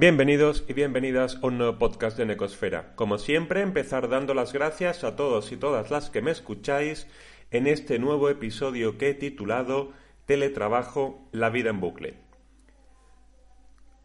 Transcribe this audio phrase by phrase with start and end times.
[0.00, 2.94] Bienvenidos y bienvenidas a un nuevo podcast de Necosfera.
[2.94, 7.08] Como siempre, empezar dando las gracias a todos y todas las que me escucháis
[7.50, 9.90] en este nuevo episodio que he titulado
[10.24, 12.14] Teletrabajo, la vida en bucle.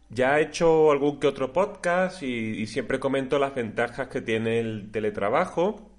[0.10, 4.89] Ya he hecho algún que otro podcast y, siempre comento las ventajas que tiene el
[4.91, 5.91] teletrabajo.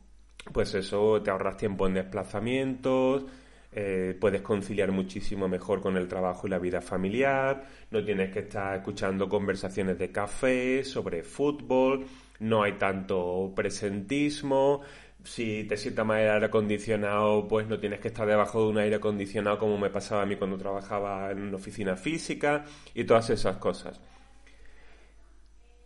[0.53, 3.27] Pues eso, te ahorras tiempo en desplazamientos,
[3.75, 8.41] eh, puedes conciliar muchísimo mejor con el trabajo y la vida familiar, no tienes que
[8.41, 12.07] estar escuchando conversaciones de café sobre fútbol,
[12.39, 14.83] no hay tanto presentismo,
[15.25, 18.79] si te sientas mal el aire acondicionado, pues no tienes que estar debajo de un
[18.79, 23.31] aire acondicionado como me pasaba a mí cuando trabajaba en una oficina física y todas
[23.31, 24.01] esas cosas.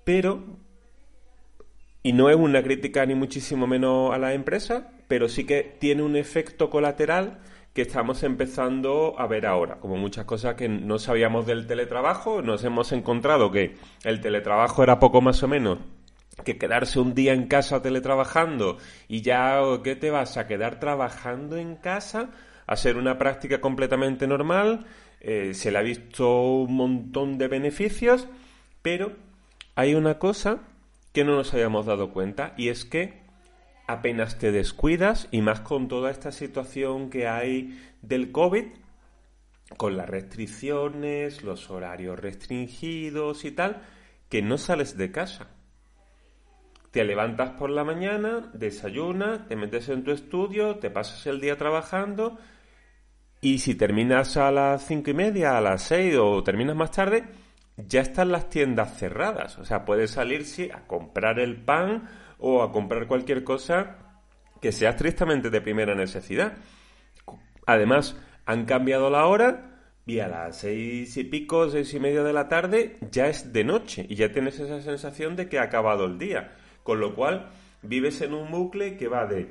[0.05, 0.43] Pero,
[2.03, 6.03] y no es una crítica ni muchísimo menos a la empresa, pero sí que tiene
[6.03, 7.39] un efecto colateral
[7.79, 9.79] que estamos empezando a ver ahora.
[9.79, 14.99] Como muchas cosas que no sabíamos del teletrabajo, nos hemos encontrado que el teletrabajo era
[14.99, 15.79] poco más o menos
[16.45, 21.57] que quedarse un día en casa teletrabajando y ya, ¿qué te vas a quedar trabajando
[21.57, 22.31] en casa?
[22.67, 24.87] A ser una práctica completamente normal,
[25.21, 28.27] eh, se le ha visto un montón de beneficios,
[28.83, 29.13] pero
[29.77, 30.63] hay una cosa
[31.13, 33.23] que no nos habíamos dado cuenta y es que
[33.89, 38.67] apenas te descuidas y más con toda esta situación que hay del COVID,
[39.77, 43.83] con las restricciones, los horarios restringidos y tal,
[44.29, 45.49] que no sales de casa.
[46.91, 51.57] Te levantas por la mañana, desayunas, te metes en tu estudio, te pasas el día
[51.57, 52.39] trabajando
[53.41, 57.25] y si terminas a las cinco y media, a las seis o terminas más tarde,
[57.77, 59.59] ya están las tiendas cerradas.
[59.59, 60.45] O sea, puedes salir
[60.75, 63.99] a comprar el pan o a comprar cualquier cosa
[64.61, 66.55] que sea estrictamente de primera necesidad.
[67.67, 68.17] Además,
[68.47, 72.49] han cambiado la hora y a las seis y pico, seis y media de la
[72.49, 76.19] tarde ya es de noche y ya tienes esa sensación de que ha acabado el
[76.19, 76.57] día.
[76.83, 77.51] Con lo cual,
[77.83, 79.49] vives en un bucle que va de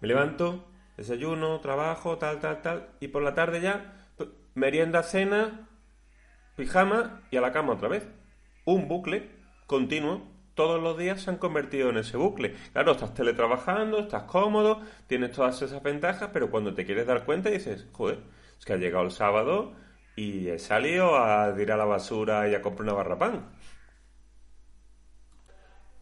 [0.00, 0.64] me levanto,
[0.96, 4.08] desayuno, trabajo, tal, tal, tal, y por la tarde ya
[4.54, 5.68] merienda, cena,
[6.56, 8.08] pijama y a la cama otra vez.
[8.64, 9.30] Un bucle
[9.66, 10.22] continuo
[10.60, 12.54] todos los días se han convertido en ese bucle.
[12.74, 17.48] Claro, estás teletrabajando, estás cómodo, tienes todas esas ventajas, pero cuando te quieres dar cuenta
[17.48, 18.18] dices, joder,
[18.58, 19.72] es que ha llegado el sábado
[20.16, 23.48] y he salido a tirar la basura y a comprar una barra pan.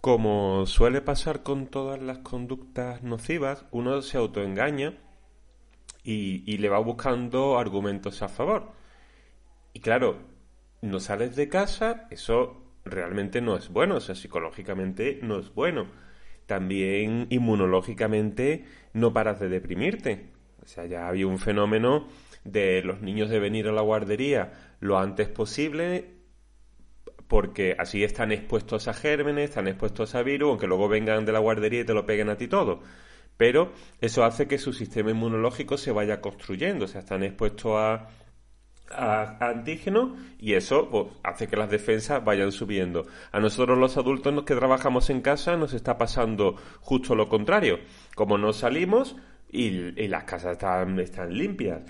[0.00, 4.94] Como suele pasar con todas las conductas nocivas, uno se autoengaña
[6.02, 8.72] y, y le va buscando argumentos a favor.
[9.72, 10.18] Y claro,
[10.82, 12.57] no sales de casa, eso
[12.90, 15.86] realmente no es bueno, o sea, psicológicamente no es bueno.
[16.46, 20.30] También inmunológicamente no paras de deprimirte.
[20.62, 22.08] O sea, ya había un fenómeno
[22.44, 26.18] de los niños de venir a la guardería lo antes posible
[27.26, 31.38] porque así están expuestos a gérmenes, están expuestos a virus, aunque luego vengan de la
[31.38, 32.80] guardería y te lo peguen a ti todo.
[33.36, 38.08] Pero eso hace que su sistema inmunológico se vaya construyendo, o sea, están expuestos a
[38.90, 43.06] a, antígeno y eso pues, hace que las defensas vayan subiendo.
[43.32, 47.78] A nosotros los adultos que trabajamos en casa nos está pasando justo lo contrario.
[48.14, 49.16] Como no salimos
[49.50, 49.70] y,
[50.08, 51.82] las casas están, están limpias,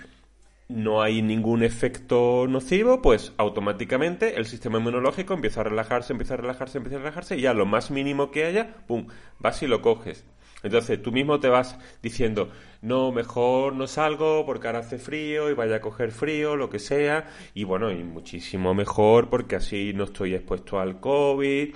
[0.69, 6.37] no hay ningún efecto nocivo, pues automáticamente el sistema inmunológico empieza a relajarse, empieza a
[6.37, 9.07] relajarse, empieza a relajarse y ya lo más mínimo que haya, ¡pum!,
[9.39, 10.25] vas y lo coges.
[10.63, 12.49] Entonces tú mismo te vas diciendo,
[12.81, 16.79] no, mejor no salgo porque ahora hace frío y vaya a coger frío, lo que
[16.79, 21.75] sea, y bueno, y muchísimo mejor porque así no estoy expuesto al COVID,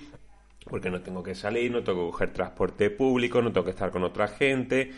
[0.65, 3.91] porque no tengo que salir, no tengo que coger transporte público, no tengo que estar
[3.91, 4.91] con otra gente.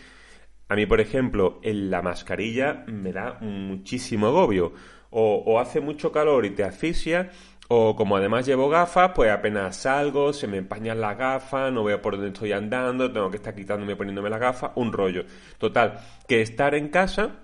[0.67, 4.73] A mí, por ejemplo, en la mascarilla me da muchísimo agobio.
[5.11, 7.31] O, o hace mucho calor y te asfixia,
[7.67, 12.01] o como además llevo gafas, pues apenas salgo, se me empañan las gafas, no veo
[12.01, 15.25] por dónde estoy andando, tengo que estar quitándome y poniéndome las gafas, un rollo.
[15.57, 17.39] Total, que estar en casa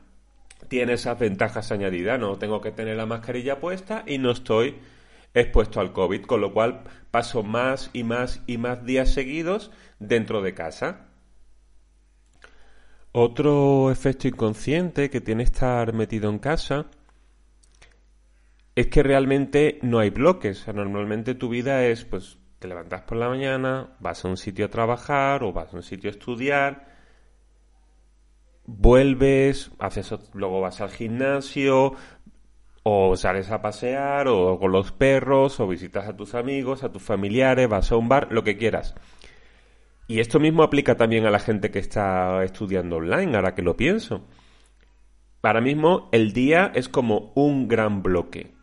[0.68, 4.76] tiene esas ventajas añadidas, no tengo que tener la mascarilla puesta y no estoy
[5.34, 10.42] expuesto al COVID, con lo cual paso más y más y más días seguidos dentro
[10.42, 11.08] de casa.
[13.14, 16.86] Otro efecto inconsciente que tiene estar metido en casa
[18.76, 20.68] es que realmente no hay bloques.
[20.68, 24.70] normalmente tu vida es, pues, te levantas por la mañana, vas a un sitio a
[24.70, 26.88] trabajar o vas a un sitio a estudiar,
[28.66, 31.94] vuelves, haces, luego vas al gimnasio,
[32.84, 37.02] o sales a pasear, o con los perros, o visitas a tus amigos, a tus
[37.04, 38.96] familiares, vas a un bar, lo que quieras.
[40.08, 43.78] Y esto mismo aplica también a la gente que está estudiando online, ahora que lo
[43.78, 44.28] pienso.
[45.42, 48.61] Ahora mismo el día es como un gran bloque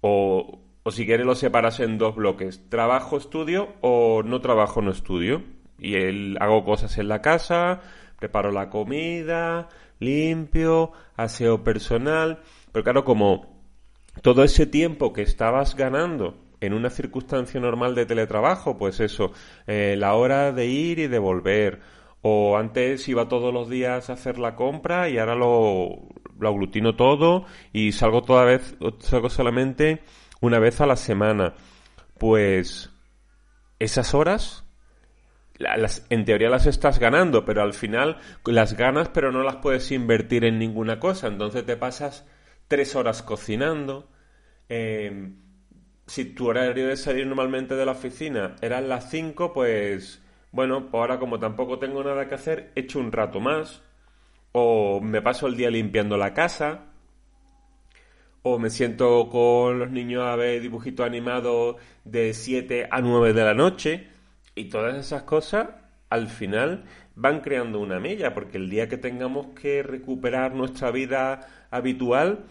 [0.00, 4.92] o o si quieres lo separas en dos bloques, trabajo, estudio o no trabajo, no
[4.92, 5.42] estudio.
[5.80, 7.80] Y él, hago cosas en la casa,
[8.20, 12.38] preparo la comida, limpio, aseo personal.
[12.70, 13.64] Pero claro, como
[14.22, 19.32] todo ese tiempo que estabas ganando en una circunstancia normal de teletrabajo, pues eso,
[19.66, 21.80] eh, la hora de ir y de volver,
[22.22, 26.96] o antes iba todos los días a hacer la compra y ahora lo, lo aglutino
[26.96, 30.02] todo y salgo toda vez, salgo solamente
[30.40, 31.54] una vez a la semana.
[32.18, 32.90] Pues
[33.78, 34.64] esas horas
[36.10, 40.44] en teoría las estás ganando, pero al final las ganas, pero no las puedes invertir
[40.44, 41.28] en ninguna cosa.
[41.28, 42.26] Entonces te pasas
[42.68, 44.10] tres horas cocinando.
[44.68, 45.32] Eh,
[46.06, 50.22] si tu horario de salir normalmente de la oficina era las cinco, pues
[50.52, 53.82] bueno, ahora como tampoco tengo nada que hacer, echo un rato más.
[54.58, 56.86] O me paso el día limpiando la casa.
[58.40, 61.76] O me siento con los niños a ver dibujitos animados
[62.06, 64.08] de 7 a 9 de la noche
[64.54, 65.68] y todas esas cosas
[66.08, 66.84] al final
[67.16, 72.46] van creando una mella, porque el día que tengamos que recuperar nuestra vida habitual,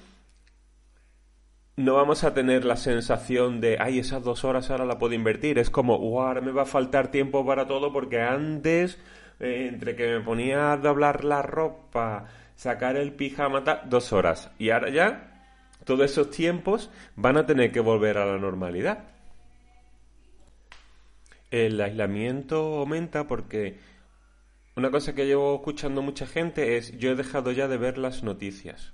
[1.75, 5.57] no vamos a tener la sensación de, ay, esas dos horas ahora la puedo invertir.
[5.57, 8.99] Es como, ahora me va a faltar tiempo para todo porque antes,
[9.39, 14.51] eh, entre que me ponía a doblar la ropa, sacar el pijama, dos horas.
[14.59, 15.43] Y ahora ya,
[15.83, 19.15] todos esos tiempos van a tener que volver a la normalidad
[21.63, 23.77] el aislamiento aumenta porque
[24.75, 28.23] una cosa que llevo escuchando mucha gente es yo he dejado ya de ver las
[28.23, 28.91] noticias.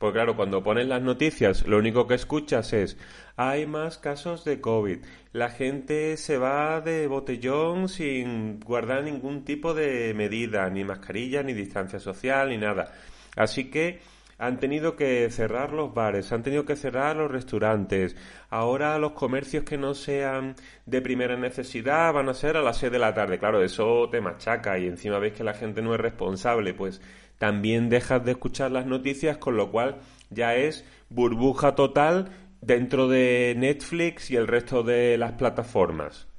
[0.00, 2.96] Porque claro, cuando ponen las noticias, lo único que escuchas es
[3.36, 5.00] hay más casos de COVID.
[5.34, 11.52] La gente se va de botellón sin guardar ningún tipo de medida, ni mascarilla, ni
[11.52, 12.94] distancia social, ni nada.
[13.36, 14.00] Así que
[14.40, 18.16] han tenido que cerrar los bares, han tenido que cerrar los restaurantes.
[18.48, 20.54] Ahora los comercios que no sean
[20.86, 23.38] de primera necesidad van a ser a las 6 de la tarde.
[23.38, 27.02] Claro, eso te machaca y encima ves que la gente no es responsable, pues
[27.36, 29.98] también dejas de escuchar las noticias, con lo cual
[30.30, 32.30] ya es burbuja total
[32.62, 36.29] dentro de Netflix y el resto de las plataformas.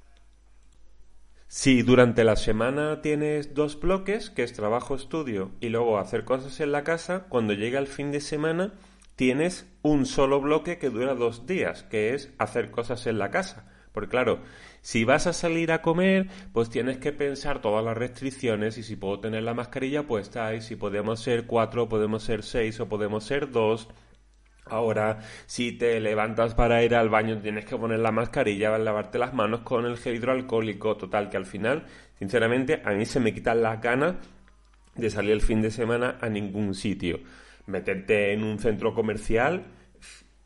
[1.54, 6.72] Si durante la semana tienes dos bloques, que es trabajo-estudio y luego hacer cosas en
[6.72, 8.72] la casa, cuando llega el fin de semana
[9.18, 13.70] tienes un solo bloque que dura dos días, que es hacer cosas en la casa.
[13.92, 14.40] Porque claro,
[14.80, 18.96] si vas a salir a comer, pues tienes que pensar todas las restricciones y si
[18.96, 23.26] puedo tener la mascarilla puesta y si podemos ser cuatro, podemos ser seis o podemos
[23.26, 23.90] ser dos
[24.66, 29.34] Ahora, si te levantas para ir al baño, tienes que poner la mascarilla, lavarte las
[29.34, 30.96] manos con el gel hidroalcohólico.
[30.98, 31.86] Total, que al final,
[32.18, 34.16] sinceramente, a mí se me quitan las ganas
[34.96, 37.20] de salir el fin de semana a ningún sitio.
[37.68, 39.66] Meterte en un centro comercial,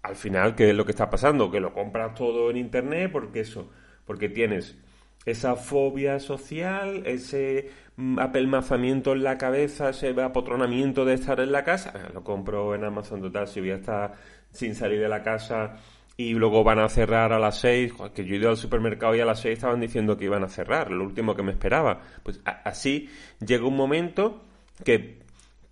[0.02, 1.52] al final, ¿qué es lo que está pasando?
[1.52, 3.72] Que lo compras todo en internet, porque eso,
[4.06, 4.78] porque tienes
[5.26, 11.64] esa fobia social, ese mm, apelmazamiento en la cabeza, ese apotronamiento de estar en la
[11.64, 14.14] casa, eh, lo compro en Amazon total, si voy a estar
[14.52, 15.78] sin salir de la casa
[16.18, 19.20] y luego van a cerrar a las seis, que yo he ido al supermercado y
[19.20, 22.02] a las seis estaban diciendo que iban a cerrar, lo último que me esperaba.
[22.24, 23.10] Pues así
[23.46, 24.42] llega un momento
[24.84, 25.20] que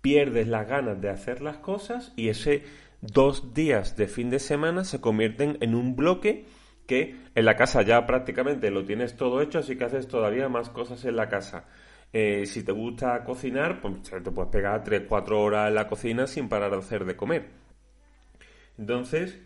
[0.02, 2.64] pierdes las ganas de hacer las cosas y ese
[3.00, 6.44] dos días de fin de semana se convierten en un bloque
[6.86, 10.70] que en la casa ya prácticamente lo tienes todo hecho, así que haces todavía más
[10.70, 11.64] cosas en la casa.
[12.12, 16.48] Eh, si te gusta cocinar, pues te puedes pegar 3-4 horas en la cocina sin
[16.48, 17.48] parar de hacer de comer.
[18.78, 19.40] Entonces,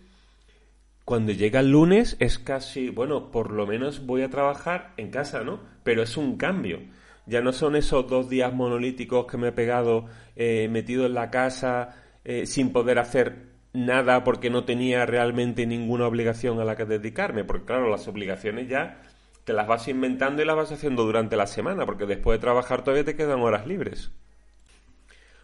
[1.05, 5.43] cuando llega el lunes es casi, bueno, por lo menos voy a trabajar en casa,
[5.45, 5.61] ¿no?
[5.83, 6.81] Pero es un cambio.
[7.25, 11.31] Ya no son esos dos días monolíticos que me he pegado eh, metido en la
[11.31, 13.48] casa eh, sin poder hacer
[13.87, 18.69] nada porque no tenía realmente ninguna obligación a la que dedicarme, porque claro, las obligaciones
[18.69, 19.03] ya
[19.45, 22.83] te las vas inventando y las vas haciendo durante la semana, porque después de trabajar
[22.83, 24.11] todavía te quedan horas libres.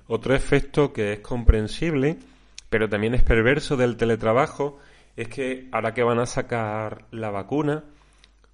[0.07, 2.19] Otro efecto que es comprensible,
[2.69, 4.79] pero también es perverso del teletrabajo,
[5.17, 7.85] es que ahora que van a sacar la vacuna,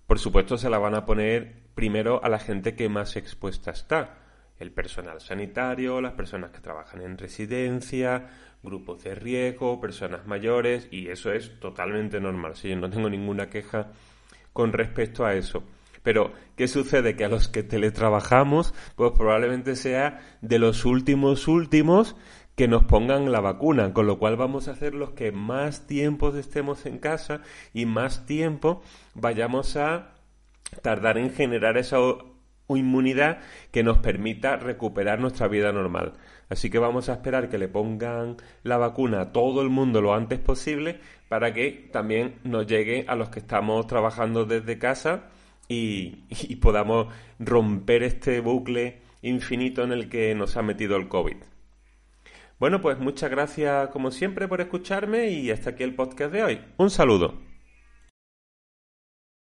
[0.07, 4.19] por supuesto se la van a poner primero a la gente que más expuesta está.
[4.61, 8.29] El personal sanitario, las personas que trabajan en residencia,
[8.63, 12.55] grupos de riesgo, personas mayores, y eso es totalmente normal.
[12.55, 13.91] Si yo no tengo ninguna queja
[14.53, 15.65] con respecto a eso.
[16.03, 17.17] Pero, ¿qué sucede?
[17.17, 22.17] Que a los que teletrabajamos, pues probablemente sea de los últimos últimos
[22.57, 26.37] que nos pongan la vacuna, con lo cual vamos a hacer los que más tiempo
[26.37, 27.41] estemos en casa
[27.73, 28.83] y más tiempo
[29.15, 30.15] vayamos a
[30.83, 31.99] tardar en generar esa
[32.77, 33.39] inmunidad
[33.71, 36.15] que nos permita recuperar nuestra vida normal.
[36.49, 40.15] Así que vamos a esperar que le pongan la vacuna a todo el mundo lo
[40.15, 45.31] antes posible para que también nos llegue a los que estamos trabajando desde casa
[45.69, 47.07] y, y podamos
[47.39, 51.37] romper este bucle infinito en el que nos ha metido el COVID.
[52.59, 56.61] Bueno, pues muchas gracias como siempre por escucharme y hasta aquí el podcast de hoy.
[56.77, 57.50] Un saludo.